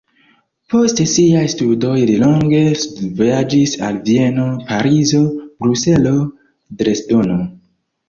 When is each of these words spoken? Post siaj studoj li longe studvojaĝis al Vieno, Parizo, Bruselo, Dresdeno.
Post 0.73 1.01
siaj 1.11 1.43
studoj 1.53 1.99
li 2.11 2.15
longe 2.23 2.63
studvojaĝis 2.85 3.77
al 3.91 4.03
Vieno, 4.11 4.49
Parizo, 4.73 5.23
Bruselo, 5.63 6.19
Dresdeno. 6.83 7.43